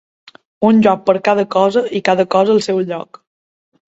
[0.69, 3.21] Un lloc per cada cosa i cada cosa al seu lloc.